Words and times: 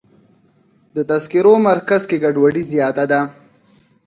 د 0.95 0.97
تذکرو 1.09 1.53
مرکز 1.69 2.01
کې 2.09 2.21
ګډوډي 2.23 2.63
زیاته 2.71 3.03
ده. 3.11 3.21